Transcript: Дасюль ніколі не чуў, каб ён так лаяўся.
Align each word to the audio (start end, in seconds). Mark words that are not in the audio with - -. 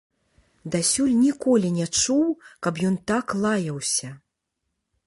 Дасюль 0.75 1.11
ніколі 1.25 1.69
не 1.77 1.87
чуў, 1.99 2.25
каб 2.69 2.83
ён 2.91 2.95
так 3.13 3.39
лаяўся. 3.45 4.09